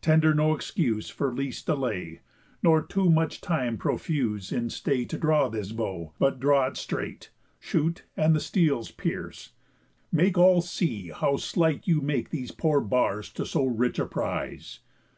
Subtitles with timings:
[0.00, 2.22] —tender no excuse For least delay,
[2.62, 7.28] nor too much time profuse In stay to draw this bow, but draw it straight,
[7.60, 9.52] Shoot, and the steels pierce;
[10.10, 14.80] make all see how slight You make these poor bars to so rich a prize.